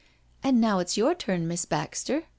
"And 0.43 0.59
now 0.59 0.79
it's 0.79 0.97
your 0.97 1.13
turn, 1.13 1.47
Miss 1.47 1.65
Baxter. 1.65 2.23